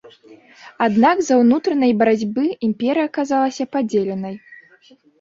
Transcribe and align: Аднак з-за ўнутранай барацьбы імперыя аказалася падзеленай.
Аднак 0.85 1.21
з-за 1.23 1.35
ўнутранай 1.43 1.95
барацьбы 2.01 2.49
імперыя 2.71 3.09
аказалася 3.13 3.71
падзеленай. 3.77 4.35